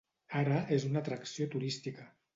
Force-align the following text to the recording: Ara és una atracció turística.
Ara 0.39 0.55
és 0.77 0.87
una 0.89 1.03
atracció 1.05 1.49
turística. 1.57 2.13